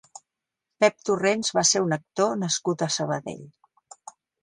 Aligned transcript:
Pep 0.83 0.97
Torrents 1.09 1.53
va 1.59 1.65
ser 1.73 1.83
un 1.89 1.95
actor 1.99 2.35
nascut 2.47 2.89
a 2.89 2.91
Sabadell. 2.99 3.49